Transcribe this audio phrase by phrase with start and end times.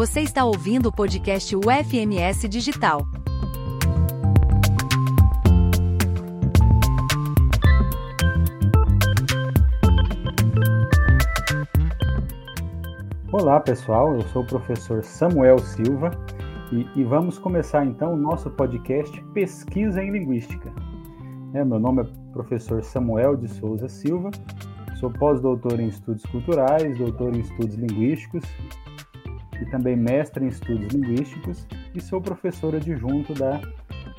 [0.00, 3.06] Você está ouvindo o podcast UFMS Digital.
[13.30, 16.10] Olá pessoal, eu sou o professor Samuel Silva
[16.72, 20.72] e, e vamos começar então o nosso podcast Pesquisa em Linguística.
[21.52, 24.30] É, meu nome é professor Samuel de Souza Silva,
[24.98, 28.42] sou pós-doutor em estudos culturais, doutor em estudos linguísticos
[29.60, 33.60] e também mestre em estudos linguísticos e sou professor adjunto da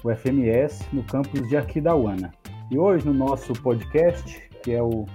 [0.03, 2.31] UFMS no campus de Aquidauana.
[2.69, 5.05] E hoje no nosso podcast, que é o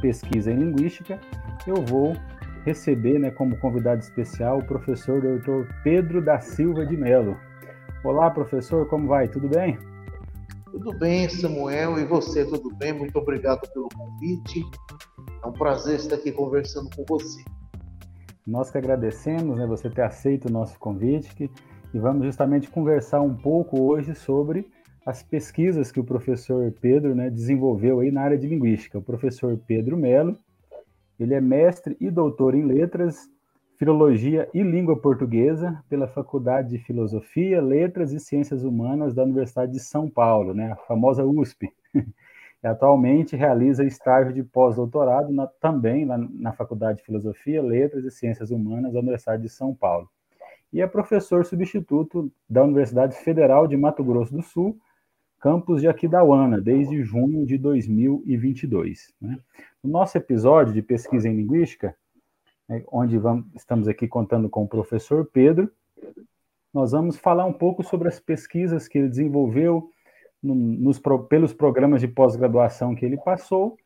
[0.00, 1.20] Pesquisa em Linguística,
[1.66, 2.16] eu vou
[2.64, 5.72] receber né, como convidado especial o professor Dr.
[5.84, 7.36] Pedro da Silva de Melo.
[8.04, 9.28] Olá, professor, como vai?
[9.28, 9.78] Tudo bem?
[10.70, 12.92] Tudo bem, Samuel, e você, tudo bem?
[12.92, 14.62] Muito obrigado pelo convite.
[15.42, 17.42] É um prazer estar aqui conversando com você.
[18.46, 21.50] Nós que agradecemos né, você ter aceito o nosso convite
[21.92, 24.70] e vamos justamente conversar um pouco hoje sobre
[25.04, 28.98] as pesquisas que o professor Pedro né, desenvolveu aí na área de linguística.
[28.98, 30.38] O professor Pedro Melo,
[31.18, 33.28] ele é mestre e doutor em letras,
[33.78, 39.80] filologia e língua portuguesa pela Faculdade de Filosofia, Letras e Ciências Humanas da Universidade de
[39.80, 41.68] São Paulo, né, a famosa USP.
[42.66, 48.92] Atualmente realiza estágio de pós-doutorado também na, na Faculdade de Filosofia, Letras e Ciências Humanas
[48.92, 50.08] da Universidade de São Paulo.
[50.72, 54.78] E é professor substituto da Universidade Federal de Mato Grosso do Sul,
[55.40, 59.14] campus de Aquidauana, desde junho de 2022.
[59.20, 59.38] Né?
[59.82, 61.94] No nosso episódio de pesquisa em linguística,
[62.68, 65.70] né, onde vamos, estamos aqui contando com o professor Pedro,
[66.74, 69.90] nós vamos falar um pouco sobre as pesquisas que ele desenvolveu
[70.54, 73.76] nos, pelos programas de pós-graduação que ele passou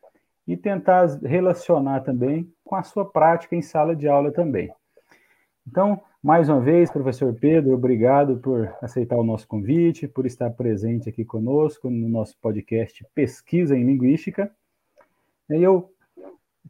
[0.47, 4.71] e tentar relacionar também com a sua prática em sala de aula também.
[5.67, 11.09] Então, mais uma vez, professor Pedro, obrigado por aceitar o nosso convite, por estar presente
[11.09, 14.51] aqui conosco no nosso podcast Pesquisa em Linguística.
[15.49, 15.91] E eu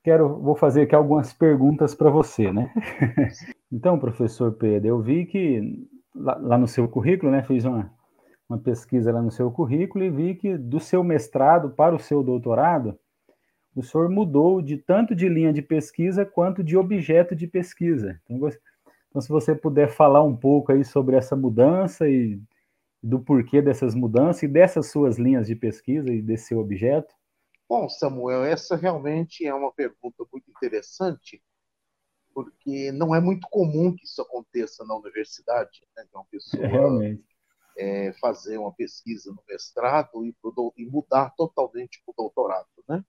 [0.03, 2.71] quero, vou fazer aqui algumas perguntas para você, né?
[3.73, 7.89] Então, professor Pedro, eu vi que lá, lá, no seu currículo, né, fiz uma,
[8.51, 12.21] uma pesquisa lá no seu currículo e vi que do seu mestrado para o seu
[12.21, 12.99] doutorado,
[13.73, 18.19] o senhor mudou de tanto de linha de pesquisa quanto de objeto de pesquisa.
[18.29, 18.49] Então,
[19.09, 22.41] então, se você puder falar um pouco aí sobre essa mudança e
[23.01, 27.13] do porquê dessas mudanças e dessas suas linhas de pesquisa e desse seu objeto.
[27.67, 31.41] Bom, Samuel, essa realmente é uma pergunta muito interessante,
[32.33, 37.30] porque não é muito comum que isso aconteça na universidade, né, uma pessoa realmente.
[37.83, 43.03] É, fazer uma pesquisa no mestrado e, pro, e mudar totalmente para o doutorado, né?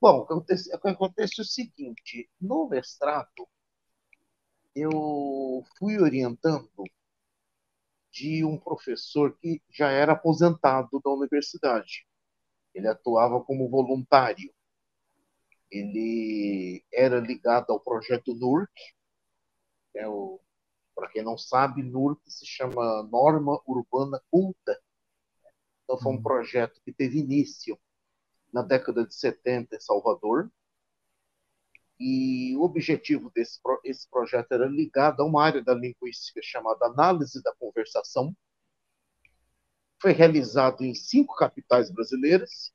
[0.00, 3.48] Bom, acontece, acontece o seguinte, no mestrado,
[4.74, 6.68] eu fui orientando
[8.10, 12.04] de um professor que já era aposentado da universidade.
[12.74, 14.52] Ele atuava como voluntário.
[15.70, 18.72] Ele era ligado ao projeto NURC,
[19.94, 20.08] é
[20.98, 24.76] para quem não sabe, NURC se chama Norma Urbana Culta.
[25.84, 26.22] Então, foi um uhum.
[26.22, 27.78] projeto que teve início
[28.52, 30.50] na década de 70 em Salvador,
[32.00, 37.40] e o objetivo desse esse projeto era ligado a uma área da linguística chamada análise
[37.42, 38.36] da conversação.
[40.02, 42.72] Foi realizado em cinco capitais brasileiras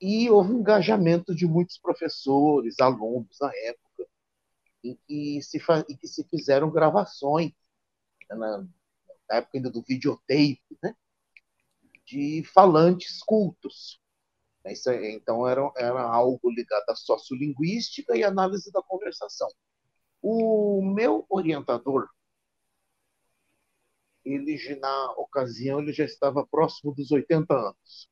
[0.00, 3.87] e houve um engajamento de muitos professores, alunos na época,
[4.82, 5.58] em que se,
[5.88, 7.52] em que se fizeram gravações,
[8.30, 8.58] né, na,
[9.28, 10.94] na época ainda do videotape, né,
[12.06, 14.00] de falantes cultos.
[14.66, 19.48] Isso, então, era, era algo ligado à sociolinguística e análise da conversação.
[20.20, 22.08] O meu orientador,
[24.24, 28.08] ele na ocasião ele já estava próximo dos 80 anos.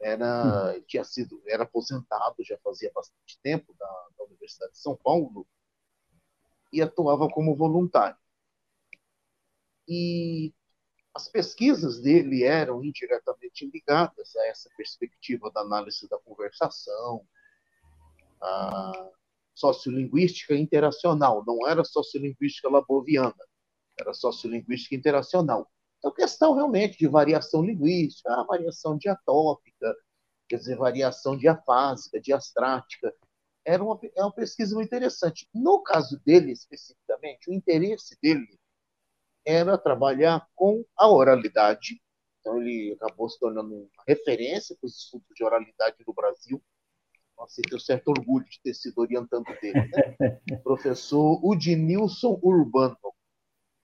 [0.00, 0.82] Era hum.
[0.86, 5.46] tinha sido era aposentado já fazia bastante tempo da, da Universidade de São Paulo
[6.72, 8.16] e atuava como voluntário.
[9.86, 10.54] E
[11.12, 17.26] as pesquisas dele eram indiretamente ligadas a essa perspectiva da análise da conversação,
[18.40, 19.10] a
[19.54, 23.34] sociolinguística interacional, não era sociolinguística laboviana,
[23.98, 25.70] era sociolinguística interacional.
[26.00, 29.94] Então, questão realmente de variação linguística, a variação diatópica,
[30.48, 33.14] quer dizer, variação diafásica, diastrática,
[33.62, 35.46] era uma, é uma pesquisa muito interessante.
[35.54, 38.58] No caso dele, especificamente, o interesse dele
[39.44, 42.00] era trabalhar com a oralidade.
[42.40, 46.62] Então, ele acabou se tornando uma referência para os estudos de oralidade no Brasil.
[47.36, 49.90] Nossa, eu tenho certo orgulho de ter sido orientando dele.
[50.18, 50.40] Né?
[50.64, 52.96] Professor Udinilson Urbano.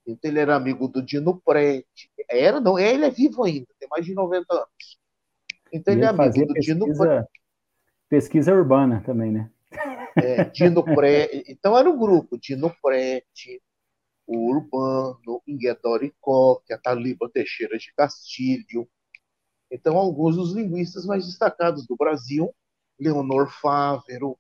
[0.07, 2.11] Então, ele era amigo do Dino Prete.
[2.29, 4.99] Era, não, ele é vivo ainda, tem mais de 90 anos.
[5.73, 7.29] Então, ele, ele é amigo do pesquisa, Dino Prete.
[8.09, 9.51] Pesquisa urbana também, né?
[10.17, 11.45] É, Dino Prete.
[11.49, 13.61] Então, era o um grupo: Dino Prete,
[14.27, 18.89] o Urbano, Inguedori Coque, a Taliba Teixeira de Castilho.
[19.71, 22.55] Então, alguns dos linguistas mais destacados do Brasil,
[22.99, 24.39] Leonor Fávero,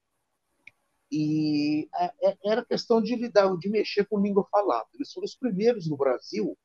[1.10, 4.88] e é, é, era questão de lidar, de mexer com língua falada.
[4.94, 6.56] Eles foram os primeiros no Brasil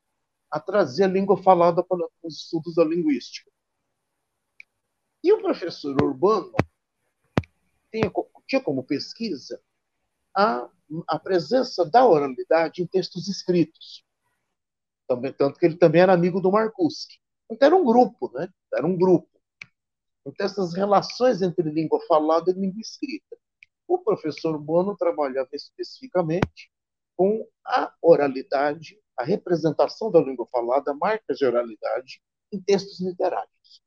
[0.49, 3.49] a trazer a língua falada para os estudos da linguística.
[5.23, 6.53] E o professor Urbano
[7.91, 8.11] tinha,
[8.47, 9.61] tinha como pesquisa
[10.35, 10.67] a,
[11.07, 14.03] a presença da oralidade em textos escritos.
[15.07, 17.19] Também, tanto que ele também era amigo do Marcuse.
[17.49, 18.49] Então era um grupo, né?
[18.73, 19.29] Era um grupo.
[20.25, 23.37] Então essas relações entre língua falada e língua escrita.
[23.91, 26.71] O professor Bono trabalhava especificamente
[27.17, 32.21] com a oralidade, a representação da língua falada, marcas de oralidade
[32.53, 33.83] em textos literários.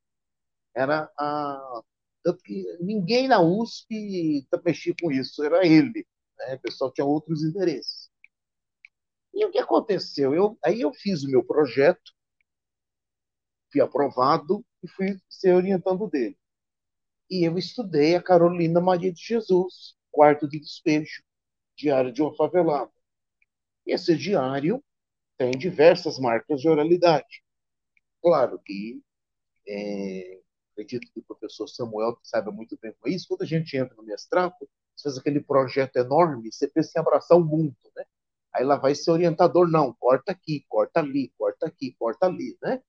[0.74, 1.82] Era a
[2.22, 6.06] tanto que ninguém na USP mexia com isso, era ele.
[6.38, 6.54] Né?
[6.56, 8.10] O pessoal tinha outros interesses.
[9.32, 10.34] E o que aconteceu?
[10.34, 12.12] Eu, aí eu fiz o meu projeto,
[13.72, 16.36] fui aprovado e fui ser orientando dele.
[17.30, 21.22] E eu estudei a Carolina Maria de Jesus, Quarto de Despejo,
[21.76, 22.90] Diário de uma Favelada.
[23.86, 24.82] Esse diário
[25.36, 27.42] tem diversas marcas de oralidade.
[28.22, 29.02] Claro que
[29.66, 30.40] é,
[30.72, 33.26] acredito que o professor Samuel sabe muito bem com isso.
[33.28, 34.54] Quando a gente entra no mestrado,
[34.94, 38.04] você faz aquele projeto enorme, você pensa em abraçar o mundo, né?
[38.54, 42.80] Aí lá vai ser orientador, não, corta aqui, corta ali, corta aqui, corta ali, né?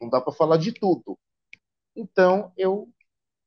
[0.00, 1.18] Não dá para falar de tudo.
[1.94, 2.88] Então, eu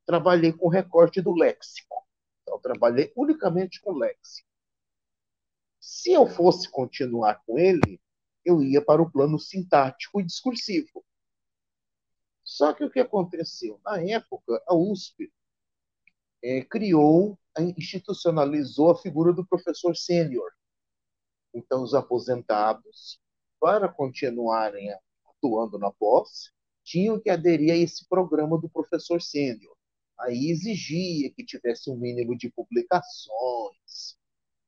[0.07, 2.07] trabalhei com recorte do léxico.
[2.41, 4.47] Então, trabalhei unicamente com léxico.
[5.81, 7.99] Se eu fosse continuar com ele,
[8.45, 11.05] eu ia para o plano sintático e discursivo.
[12.41, 13.81] Só que o que aconteceu?
[13.83, 15.29] Na época, a USP
[16.41, 17.37] é, criou,
[17.77, 20.49] institucionalizou a figura do professor sênior.
[21.53, 23.19] Então, os aposentados,
[23.59, 24.89] para continuarem
[25.27, 26.53] atuando na pós,
[26.83, 29.76] tinham que aderir a esse programa do professor sênior.
[30.19, 34.17] Aí exigia que tivesse um mínimo de publicações.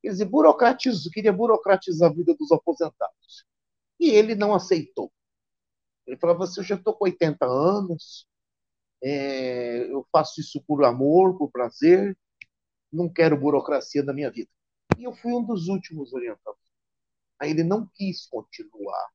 [0.00, 3.44] Quer dizer, burocratizou, queria burocratizar a vida dos aposentados.
[3.98, 5.12] E ele não aceitou.
[6.06, 8.26] Ele falava assim: eu já estou com 80 anos,
[9.02, 12.16] é, eu faço isso por amor, por prazer,
[12.92, 14.50] não quero burocracia na minha vida.
[14.98, 16.60] E eu fui um dos últimos orientados.
[17.38, 19.08] Aí ele não quis continuar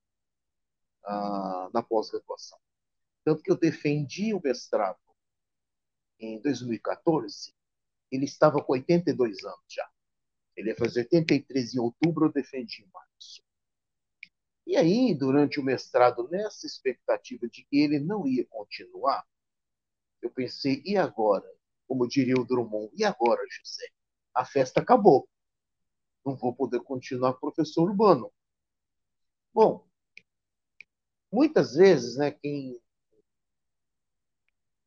[1.04, 2.58] ah, na pós-graduação.
[3.24, 4.98] Tanto que eu defendi o mestrado
[6.20, 7.54] em 2014,
[8.12, 9.90] ele estava com 82 anos já.
[10.56, 13.44] Ele ia fazer 83 em outubro, eu defendi em março.
[14.66, 19.26] E aí, durante o mestrado, nessa expectativa de que ele não ia continuar,
[20.22, 21.48] eu pensei, e agora?
[21.88, 23.88] Como diria o Drummond, e agora, José?
[24.34, 25.30] A festa acabou.
[26.26, 28.32] Não vou poder continuar professor urbano.
[29.54, 29.88] Bom,
[31.32, 32.82] muitas vezes, né, quem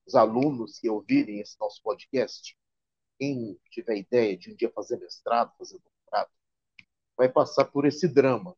[0.09, 2.59] os alunos que ouvirem esse nosso podcast,
[3.19, 6.31] quem tiver ideia de um dia fazer mestrado, fazer doutorado,
[7.17, 8.57] vai passar por esse drama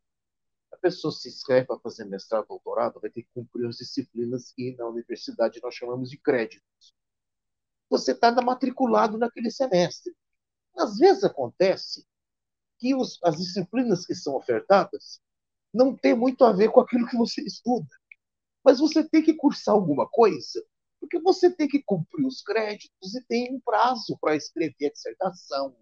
[0.81, 4.87] pessoa se inscreve para fazer mestrado, doutorado, vai ter que cumprir as disciplinas que na
[4.87, 6.95] universidade nós chamamos de créditos.
[7.89, 10.15] Você está matriculado naquele semestre.
[10.77, 12.07] Às vezes acontece
[12.79, 15.21] que os, as disciplinas que são ofertadas
[15.73, 17.89] não têm muito a ver com aquilo que você estuda.
[18.65, 20.65] Mas você tem que cursar alguma coisa,
[21.01, 25.75] porque você tem que cumprir os créditos e tem um prazo para escrever a dissertação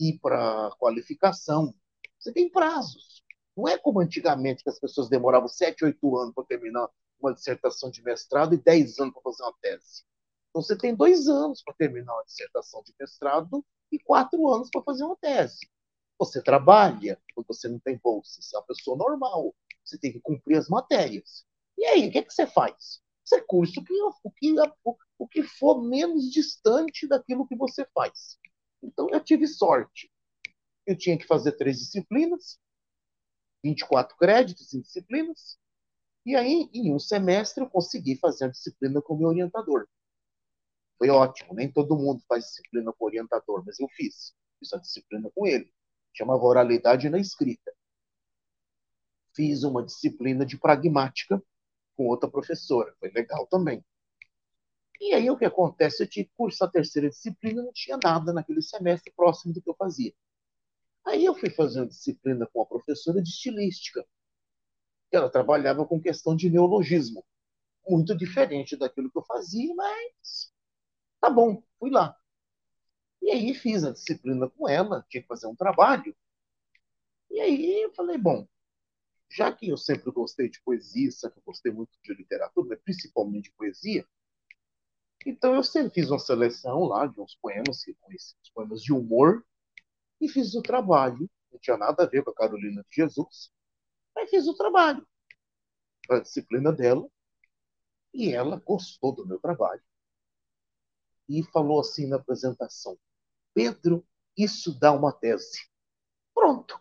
[0.00, 1.74] e para qualificação.
[2.18, 3.22] Você tem prazos.
[3.56, 6.88] Não é como antigamente, que as pessoas demoravam 7, 8 anos para terminar
[7.20, 10.04] uma dissertação de mestrado e 10 anos para fazer uma tese.
[10.50, 14.82] Então, você tem dois anos para terminar uma dissertação de mestrado e quatro anos para
[14.82, 15.60] fazer uma tese.
[16.18, 19.54] Você trabalha, porque você não tem bolsa, você é uma pessoa normal,
[19.84, 21.44] você tem que cumprir as matérias.
[21.76, 23.02] E aí, o que, é que você faz?
[23.32, 24.54] Você cursa o que, o, que,
[25.18, 28.38] o que for menos distante daquilo que você faz.
[28.82, 30.12] Então, eu tive sorte.
[30.86, 32.60] Eu tinha que fazer três disciplinas,
[33.64, 35.58] 24 créditos em disciplinas.
[36.26, 39.88] E aí, em um semestre, eu consegui fazer a disciplina com o meu orientador.
[40.98, 44.34] Foi ótimo, nem todo mundo faz disciplina com o orientador, mas eu fiz.
[44.58, 45.72] Fiz a disciplina com ele.
[46.12, 47.72] Chamava Oralidade na Escrita.
[49.34, 51.42] Fiz uma disciplina de pragmática
[51.96, 52.94] com outra professora.
[52.98, 53.84] Foi legal também.
[55.00, 56.02] E aí o que acontece?
[56.02, 59.74] Eu tinha cursar a terceira disciplina, não tinha nada naquele semestre próximo do que eu
[59.74, 60.14] fazia.
[61.04, 64.06] Aí eu fui fazer uma disciplina com a professora de estilística.
[65.10, 67.24] Ela trabalhava com questão de neologismo.
[67.88, 70.52] Muito diferente daquilo que eu fazia, mas
[71.20, 72.16] tá bom, fui lá.
[73.20, 76.14] E aí fiz a disciplina com ela, tinha que fazer um trabalho.
[77.30, 78.46] E aí eu falei, bom,
[79.34, 84.06] já que eu sempre gostei de poesia, sempre gostei muito de literatura, principalmente de poesia,
[85.24, 89.44] então eu sempre fiz uma seleção lá de uns poemas, que uns poemas de humor,
[90.20, 91.30] e fiz o trabalho.
[91.50, 93.52] Não tinha nada a ver com a Carolina de Jesus,
[94.14, 95.06] mas fiz o trabalho.
[96.10, 97.08] A disciplina dela,
[98.12, 99.82] e ela gostou do meu trabalho.
[101.28, 102.98] E falou assim na apresentação:
[103.54, 104.04] Pedro,
[104.36, 105.68] isso dá uma tese.
[106.34, 106.80] Pronto.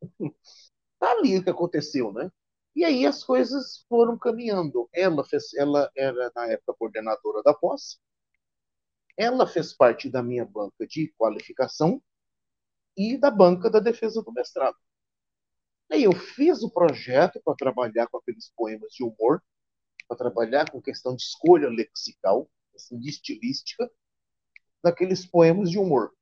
[1.02, 2.30] Tá ali o que aconteceu, né?
[2.76, 4.88] E aí as coisas foram caminhando.
[4.94, 8.00] Ela, fez, ela era, na época, coordenadora da pós.
[9.16, 12.00] Ela fez parte da minha banca de qualificação
[12.96, 14.76] e da banca da defesa do mestrado.
[15.90, 19.42] Aí eu fiz o projeto para trabalhar com aqueles poemas de humor,
[20.06, 23.90] para trabalhar com questão de escolha lexical, assim, de estilística,
[24.84, 26.12] daqueles poemas de humor.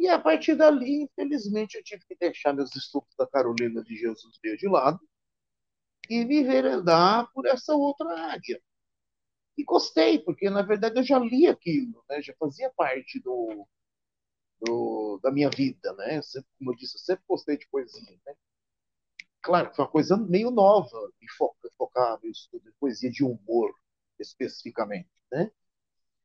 [0.00, 4.38] E a partir dali, infelizmente, eu tive que deixar meus estudos da Carolina de Jesus
[4.42, 4.98] meio de lado
[6.08, 8.62] e me enveredar por essa outra área.
[9.58, 12.22] E gostei, porque na verdade eu já li aquilo, né?
[12.22, 13.68] já fazia parte do,
[14.62, 15.92] do, da minha vida.
[15.92, 16.22] Né?
[16.22, 18.18] Sempre, como eu disse, eu sempre gostei de poesia.
[18.24, 18.34] Né?
[19.42, 21.26] Claro, foi uma coisa meio nova me
[21.76, 23.70] focar, meu estudo em poesia de humor,
[24.18, 25.10] especificamente.
[25.30, 25.50] Né?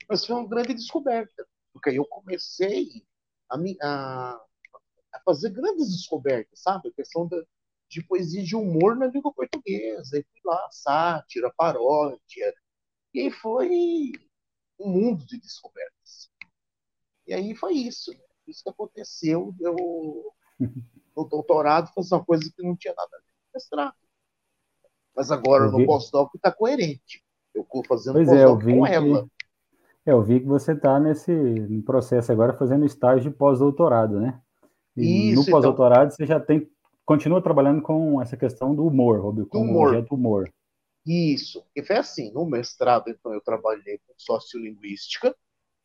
[0.08, 3.05] Mas foi uma grande descoberta, porque aí eu comecei
[3.49, 4.45] a, a,
[5.13, 6.89] a fazer grandes descobertas, sabe?
[6.89, 7.41] A questão da,
[7.89, 10.17] de poesia de humor na língua portuguesa.
[10.17, 12.53] E fui lá, sátira, paródia.
[13.13, 14.11] E aí foi
[14.79, 16.29] um mundo de descobertas.
[17.27, 18.11] E aí foi isso.
[18.11, 18.19] Né?
[18.47, 19.53] Isso que aconteceu.
[19.59, 20.33] Eu,
[21.15, 23.95] no doutorado, fazer uma coisa que não tinha nada a ver com mestrado.
[25.15, 27.23] Mas agora no pós-doc está coerente.
[27.53, 29.23] Eu estou fazendo pois pós-doc é, com ela.
[29.23, 29.31] Que,
[30.05, 31.33] eu vi que você está nesse
[31.85, 34.39] processo agora fazendo estágio de pós-doutorado, né?
[34.95, 35.51] E Isso, no então.
[35.51, 36.17] pós-doutorado então...
[36.17, 36.69] você já tem
[37.05, 39.89] continua trabalhando com essa questão do humor, Rob, como humor.
[39.89, 40.53] objeto humor.
[41.05, 41.63] Isso.
[41.75, 45.35] E foi assim, no mestrado, então, eu trabalhei com sociolinguística,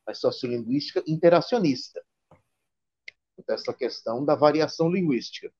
[0.07, 2.03] mas sociolinguística interacionista.
[3.39, 5.53] Então, essa questão da variação linguística.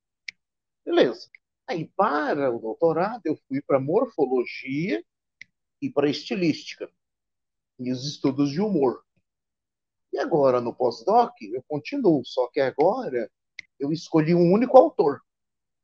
[0.85, 1.29] Beleza.
[1.67, 5.05] Aí, para o doutorado, eu fui para morfologia
[5.81, 6.91] e para estilística,
[7.81, 9.03] e os estudos de humor.
[10.13, 13.31] E agora, no pós-doc, eu continuo, só que agora
[13.79, 15.21] eu escolhi um único autor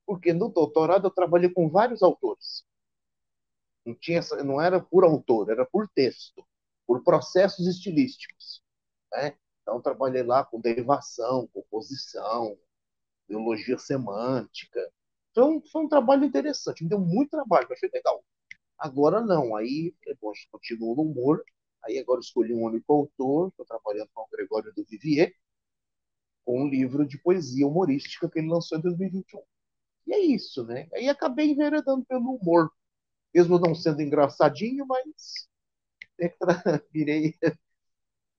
[0.07, 2.65] porque no doutorado eu trabalhei com vários autores.
[3.85, 6.47] Não, tinha, não era por autor, era por texto,
[6.87, 8.63] por processos estilísticos.
[9.13, 9.37] Né?
[9.63, 12.57] Então, trabalhei lá com derivação, composição,
[13.29, 14.81] biologia semântica.
[15.37, 18.25] Um, foi um trabalho interessante, me deu muito trabalho, foi legal.
[18.79, 21.45] Agora não, aí bom, continuo no humor,
[21.87, 25.33] aí agora escolhi um único autor, estou trabalhando com o Gregório do Vivier,
[26.45, 29.43] com um livro de poesia humorística que ele lançou em 2021.
[30.07, 30.89] E é isso, né?
[30.95, 32.71] Aí acabei enveredando pelo humor.
[33.35, 35.49] Mesmo não sendo engraçadinho, mas
[36.93, 37.35] virei,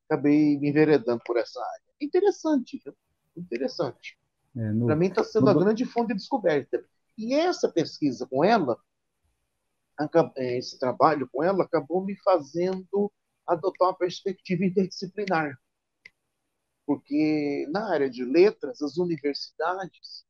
[0.10, 1.84] acabei me enveredando por essa área.
[2.00, 2.96] Interessante, viu?
[3.36, 4.18] Interessante.
[4.56, 4.74] É.
[4.86, 5.52] Para mim está sendo no...
[5.52, 6.84] a grande fonte de descoberta.
[7.18, 8.80] E essa pesquisa com ela,
[10.36, 13.12] é, esse trabalho com ela, acabou me fazendo
[13.48, 15.58] adotar uma perspectiva interdisciplinar.
[16.86, 20.28] Porque na área de letras, as universidades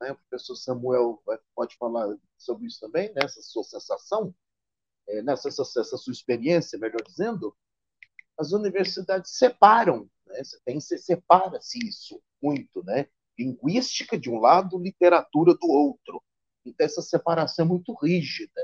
[0.00, 0.12] né?
[0.12, 1.22] O professor Samuel
[1.54, 4.34] pode falar sobre isso também, nessa sua sensação,
[5.08, 7.54] é, nessa essa, sua experiência, melhor dizendo,
[8.38, 10.40] as universidades separam, né?
[10.64, 13.06] Tem, separa-se isso muito, né?
[13.38, 16.22] Linguística de um lado, literatura do outro.
[16.64, 18.60] Então essa separação é muito rígida,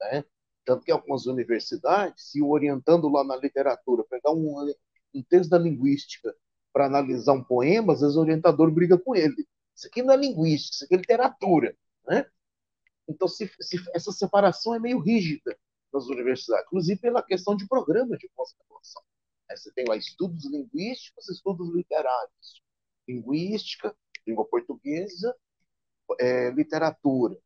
[0.00, 0.24] né?
[0.66, 4.74] Tanto que algumas universidades, se orientando lá na literatura, pegar um,
[5.14, 6.34] um texto da linguística
[6.72, 9.46] para analisar um poema, às vezes o orientador briga com ele.
[9.74, 11.76] Isso aqui não é linguística, isso aqui é literatura.
[12.04, 12.26] Né?
[13.08, 15.56] Então, se, se, essa separação é meio rígida
[15.92, 19.02] nas universidades, inclusive pela questão de programa de pós-graduação.
[19.48, 22.62] Você tem lá estudos linguísticos, estudos literários.
[23.06, 23.96] Linguística,
[24.26, 25.32] língua portuguesa,
[26.18, 27.38] é, literatura.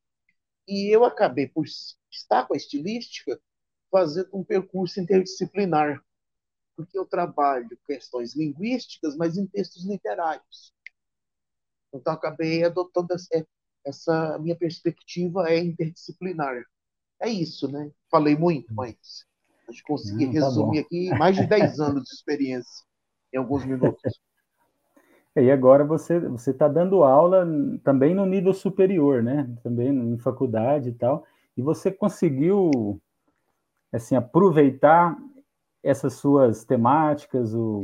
[0.66, 1.66] E eu acabei, por
[2.10, 3.40] estar com a estilística,
[3.90, 6.02] fazendo um percurso interdisciplinar,
[6.76, 10.72] porque eu trabalho questões linguísticas, mas em textos literários.
[11.92, 13.46] Então, acabei adotando essa,
[13.84, 16.64] essa minha perspectiva é interdisciplinar.
[17.20, 17.90] É isso, né?
[18.10, 19.26] Falei muito, mas.
[19.68, 20.86] A gente conseguir Não, tá resumir bom.
[20.86, 22.84] aqui mais de 10 anos de experiência
[23.32, 24.00] em alguns minutos.
[25.36, 27.46] E agora você você está dando aula
[27.84, 29.48] também no nível superior, né?
[29.62, 31.24] Também em faculdade e tal.
[31.60, 32.98] E você conseguiu
[33.92, 35.14] assim aproveitar
[35.82, 37.82] essas suas temáticas, o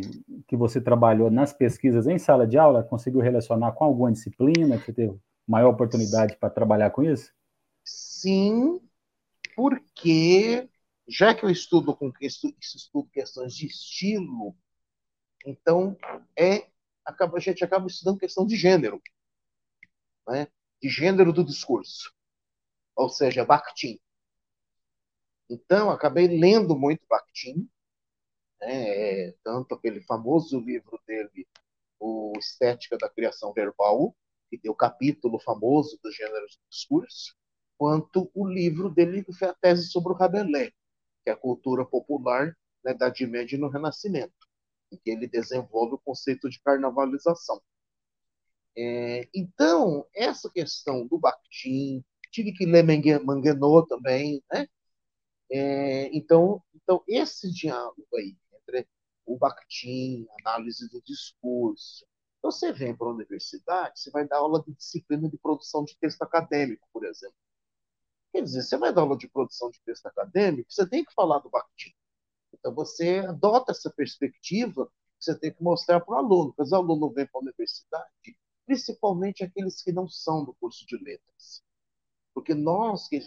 [0.48, 4.94] que você trabalhou nas pesquisas em sala de aula, conseguiu relacionar com alguma disciplina que
[4.94, 5.14] teve
[5.46, 7.30] maior oportunidade para trabalhar com isso?
[7.84, 8.80] Sim,
[9.54, 10.66] porque
[11.06, 14.56] já que eu estudo com estudo questões de estilo,
[15.44, 15.94] então
[16.34, 16.66] é
[17.04, 19.02] acaba, a gente acaba estudando questão de gênero,
[20.26, 20.48] né?
[20.80, 22.15] de gênero do discurso,
[22.96, 24.00] ou seja, Bakhtin.
[25.48, 27.68] Então, acabei lendo muito Bakhtin,
[28.60, 29.32] né?
[29.44, 31.46] tanto aquele famoso livro dele,
[32.00, 34.16] o Estética da Criação Verbal,
[34.50, 37.36] que tem o capítulo famoso do gênero do discurso,
[37.78, 40.72] quanto o livro dele, que foi a tese sobre o Rabelais,
[41.22, 44.46] que é a cultura popular na Idade Média no Renascimento
[44.90, 47.60] em que ele desenvolve o conceito de carnavalização.
[48.76, 54.66] É, então, essa questão do Bakhtin, tive que ler Manguenot também, né?
[55.50, 58.88] É, então, então, esse diálogo aí entre
[59.26, 62.06] o Bakhtin, análise do discurso.
[62.38, 65.96] Então, você vem para a universidade, você vai dar aula de disciplina de produção de
[65.98, 67.36] texto acadêmico, por exemplo.
[68.32, 71.38] Quer dizer, você vai dar aula de produção de texto acadêmico, você tem que falar
[71.40, 71.92] do Bakhtin.
[72.52, 76.72] Então, você adota essa perspectiva que você tem que mostrar para o aluno, porque os
[76.72, 81.62] alunos vêm para a universidade, principalmente aqueles que não são do curso de letras.
[82.36, 83.20] Porque nós, que,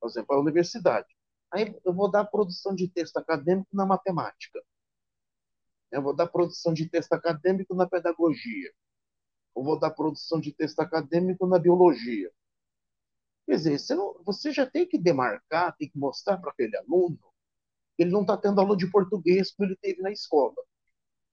[0.00, 1.06] por exemplo, a universidade,
[1.52, 4.60] aí eu vou dar produção de texto acadêmico na matemática,
[5.92, 8.72] eu vou dar produção de texto acadêmico na pedagogia,
[9.56, 12.32] eu vou dar produção de texto acadêmico na biologia.
[13.46, 17.18] Quer dizer, você, não, você já tem que demarcar, tem que mostrar para aquele aluno
[17.98, 20.56] ele não está tendo aula de português como ele teve na escola.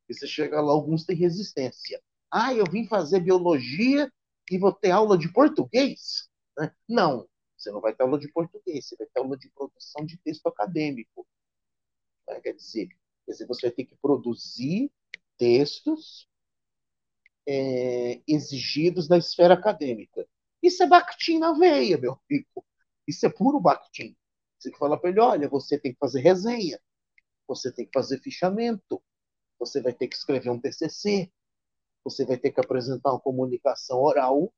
[0.10, 2.02] E você chega lá, alguns têm resistência.
[2.32, 4.12] Ah, eu vim fazer biologia
[4.50, 6.30] e vou ter aula de português?
[6.58, 6.74] Né?
[6.88, 10.18] Não, você não vai ter aula de português, você vai ter aula de produção de
[10.18, 11.28] texto acadêmico.
[12.28, 12.40] Né?
[12.42, 12.88] Quer, dizer,
[13.26, 14.92] quer dizer, você vai ter que produzir
[15.38, 16.28] textos
[17.48, 20.28] é, exigidos na esfera acadêmica.
[20.62, 22.66] Isso é Bakhtin na veia, meu amigo.
[23.08, 24.16] Isso é puro Bakhtin.
[24.58, 26.80] Você que falar para ele: olha, você tem que fazer resenha,
[27.46, 29.04] você tem que fazer fichamento,
[29.60, 31.30] você vai ter que escrever um TCC,
[32.04, 34.54] você vai ter que apresentar uma comunicação oral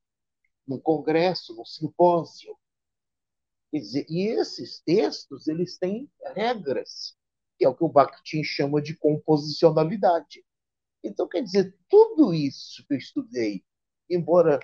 [0.68, 2.58] num congresso, num simpósio.
[3.72, 7.16] Quer dizer, e esses textos, eles têm regras,
[7.58, 10.46] que é o que o Bakhtin chama de composicionalidade.
[11.04, 13.64] Então, quer dizer, tudo isso que eu estudei,
[14.10, 14.60] embora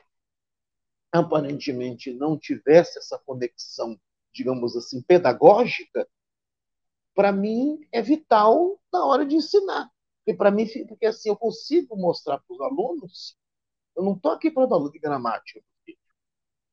[1.12, 4.00] aparentemente não tivesse essa conexão
[4.34, 6.08] digamos assim, pedagógica,
[7.14, 9.90] para mim é vital na hora de ensinar.
[10.20, 13.38] Porque para mim, porque assim eu consigo mostrar para os alunos,
[13.96, 15.62] eu não estou aqui para dar aula de gramática,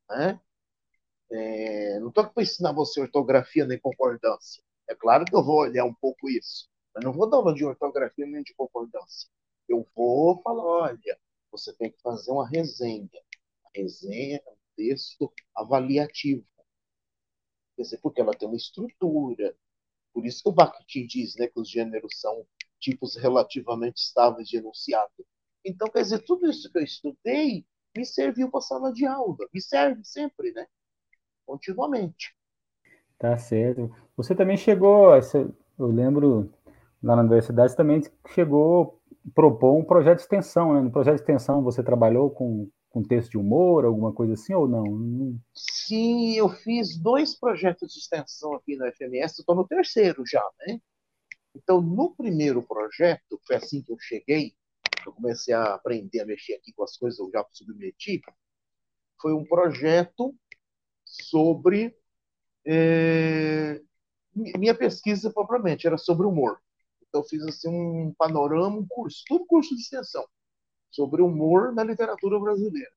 [0.08, 0.40] né?
[1.30, 4.62] É, não estou aqui para ensinar você ortografia nem concordância.
[4.88, 7.64] É claro que eu vou olhar um pouco isso, mas não vou dar aula de
[7.64, 9.28] ortografia nem de concordância.
[9.68, 11.18] Eu vou falar, olha,
[11.50, 13.08] você tem que fazer uma resenha.
[13.66, 16.46] A resenha é um texto avaliativo.
[17.76, 19.54] Quer dizer, porque ela tem uma estrutura.
[20.12, 22.46] Por isso que o Bakhtin diz né, que os gêneros são
[22.80, 25.12] tipos relativamente estáveis de enunciado.
[25.64, 29.36] Então, quer dizer, tudo isso que eu estudei me serviu para sala de aula.
[29.52, 30.66] Me serve sempre, né?
[31.46, 32.34] Continuamente.
[33.18, 33.94] Tá certo.
[34.16, 35.10] Você também chegou,
[35.78, 36.52] eu lembro,
[37.02, 40.80] lá na universidade, você também chegou a propor um projeto de extensão, né?
[40.80, 44.66] No projeto de extensão você trabalhou com com texto de humor, alguma coisa assim, ou
[44.66, 45.38] não?
[45.54, 50.80] Sim, eu fiz dois projetos de extensão aqui na FMS, estou no terceiro já, né?
[51.54, 54.54] Então, no primeiro projeto, foi assim que eu cheguei,
[55.06, 58.20] eu comecei a aprender a mexer aqui com as coisas, eu já submeti,
[59.20, 60.34] foi um projeto
[61.04, 61.96] sobre
[62.66, 63.80] é,
[64.34, 66.60] minha pesquisa propriamente, era sobre humor.
[67.08, 70.26] Então, fiz assim um panorama, um curso, tudo curso de extensão
[70.90, 72.90] sobre humor na literatura brasileira.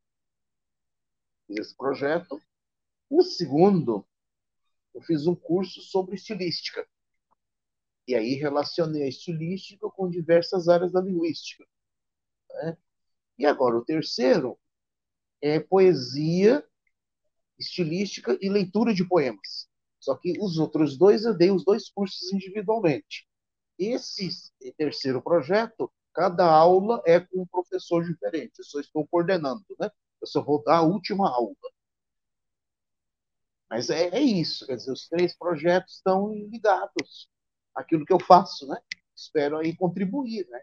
[1.48, 2.42] Fiz esse projeto.
[3.10, 4.06] O segundo,
[4.94, 6.86] eu fiz um curso sobre estilística.
[8.08, 11.66] E aí relacionei a estilística com diversas áreas da linguística.
[12.54, 12.78] Né?
[13.40, 14.58] E agora o terceiro
[15.42, 16.66] é poesia,
[17.58, 19.70] estilística e leitura de poemas.
[20.00, 23.28] Só que os outros dois eu dei os dois cursos individualmente.
[23.78, 24.30] Esse
[24.78, 28.60] terceiro projeto cada aula é com um professor diferente.
[28.60, 29.90] Eu só estou coordenando, né?
[30.22, 31.56] Eu só vou dar a última aula.
[33.70, 37.30] Mas é, é isso, quer dizer, os três projetos estão ligados.
[37.74, 38.78] aquilo que eu faço, né?
[39.16, 40.62] Espero aí contribuir, né?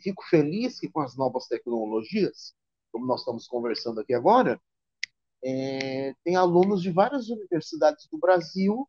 [0.00, 2.54] Fico feliz que com as novas tecnologias,
[2.92, 4.60] como nós estamos conversando aqui agora,
[5.42, 8.88] é, tem alunos de várias universidades do Brasil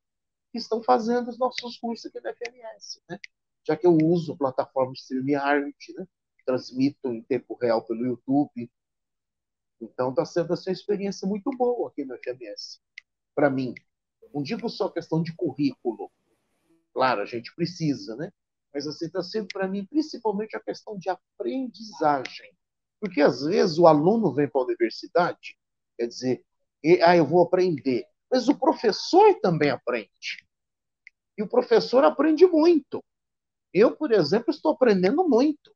[0.51, 3.19] que estão fazendo os nossos cursos aqui na FMS, né?
[3.67, 6.07] Já que eu uso plataforma StreamYard, né?
[6.45, 8.71] Transmito em tempo real pelo YouTube.
[9.81, 12.79] Então está sendo assim, uma experiência muito boa aqui no FMS.
[13.35, 13.75] Para mim,
[14.33, 16.09] não digo só questão de currículo.
[16.93, 18.31] Claro, a gente precisa, né?
[18.75, 22.53] Mas assim está sendo para mim principalmente a questão de aprendizagem.
[22.99, 25.57] Porque às vezes o aluno vem para a universidade,
[25.97, 26.45] quer dizer,
[27.01, 28.05] ah, eu vou aprender.
[28.29, 30.45] Mas o professor também aprende.
[31.37, 33.01] E o professor aprende muito.
[33.73, 35.73] Eu, por exemplo, estou aprendendo muito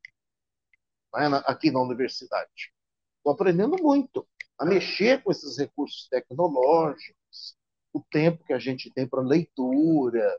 [1.14, 2.70] né, aqui na universidade.
[3.16, 7.56] Estou aprendendo muito a mexer com esses recursos tecnológicos,
[7.94, 10.36] o tempo que a gente tem para leitura.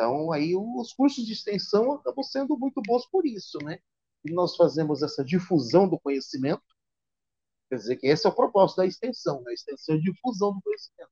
[0.00, 3.78] Então, aí os cursos de extensão acabam sendo muito bons por isso, né?
[4.24, 6.62] E nós fazemos essa difusão do conhecimento,
[7.68, 9.50] quer dizer que esse é o propósito da extensão, né?
[9.50, 11.10] A extensão é a difusão do conhecimento.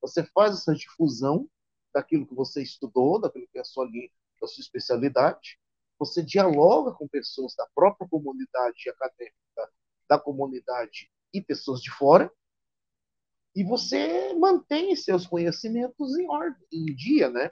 [0.00, 1.48] Você faz essa difusão
[1.94, 5.56] daquilo que você estudou, daquilo que é a sua, a sua especialidade,
[5.96, 9.72] você dialoga com pessoas da própria comunidade acadêmica,
[10.08, 12.28] da comunidade e pessoas de fora,
[13.54, 17.48] e você mantém seus conhecimentos em ordem, em dia, né?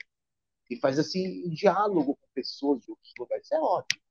[0.69, 3.45] E faz assim, diálogo com pessoas de outros lugares.
[3.45, 4.01] Isso é ótimo.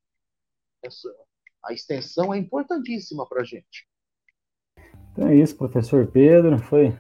[1.65, 3.87] A extensão é importantíssima para a gente.
[5.13, 6.59] Então é isso, professor Pedro.
[6.59, 6.93] Foi,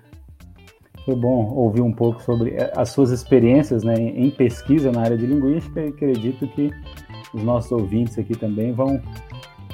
[1.05, 5.27] foi bom ouvir um pouco sobre as suas experiências né, em pesquisa na área de
[5.27, 6.71] linguística e acredito que
[7.35, 9.01] os nossos ouvintes aqui também vão,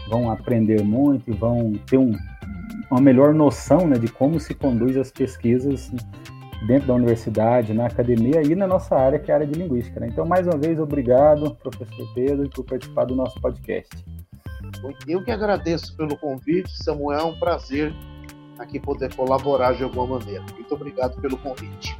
[0.08, 2.12] vão aprender muito e vão ter um,
[2.90, 5.90] uma melhor noção né, de como se conduz as pesquisas
[6.66, 10.00] dentro da universidade, na academia e na nossa área, que é a área de linguística.
[10.00, 10.08] Né?
[10.08, 14.04] Então, mais uma vez, obrigado, professor Pedro, por participar do nosso podcast.
[15.06, 17.94] Eu que agradeço pelo convite, Samuel, é um prazer
[18.58, 20.44] aqui poder colaborar de alguma maneira.
[20.54, 21.96] Muito obrigado pelo convite.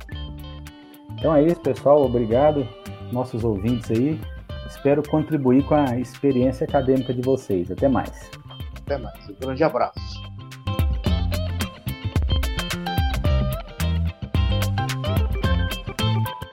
[1.12, 2.04] Então é isso, pessoal.
[2.04, 2.66] Obrigado,
[3.12, 4.20] nossos ouvintes aí.
[4.66, 7.70] Espero contribuir com a experiência acadêmica de vocês.
[7.70, 8.30] Até mais.
[8.84, 9.28] Até mais.
[9.28, 10.37] Um grande abraço.